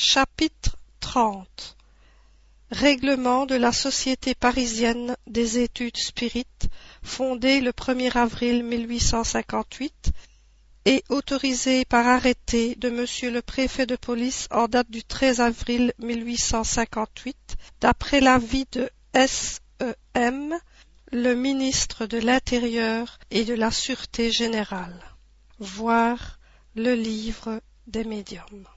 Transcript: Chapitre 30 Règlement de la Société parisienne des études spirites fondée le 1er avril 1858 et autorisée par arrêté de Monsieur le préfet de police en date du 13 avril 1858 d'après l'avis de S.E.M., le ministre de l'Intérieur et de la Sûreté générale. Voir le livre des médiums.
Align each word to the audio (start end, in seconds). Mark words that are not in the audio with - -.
Chapitre 0.00 0.76
30 1.00 1.76
Règlement 2.70 3.46
de 3.46 3.56
la 3.56 3.72
Société 3.72 4.36
parisienne 4.36 5.16
des 5.26 5.58
études 5.58 5.96
spirites 5.96 6.68
fondée 7.02 7.60
le 7.60 7.72
1er 7.72 8.16
avril 8.16 8.62
1858 8.62 10.12
et 10.84 11.02
autorisée 11.08 11.84
par 11.84 12.06
arrêté 12.06 12.76
de 12.76 12.90
Monsieur 12.90 13.32
le 13.32 13.42
préfet 13.42 13.86
de 13.86 13.96
police 13.96 14.46
en 14.52 14.68
date 14.68 14.88
du 14.88 15.02
13 15.02 15.40
avril 15.40 15.92
1858 15.98 17.56
d'après 17.80 18.20
l'avis 18.20 18.66
de 18.70 18.88
S.E.M., 19.14 20.54
le 21.10 21.34
ministre 21.34 22.06
de 22.06 22.18
l'Intérieur 22.18 23.18
et 23.32 23.44
de 23.44 23.54
la 23.54 23.72
Sûreté 23.72 24.30
générale. 24.30 25.02
Voir 25.58 26.38
le 26.76 26.94
livre 26.94 27.60
des 27.88 28.04
médiums. 28.04 28.68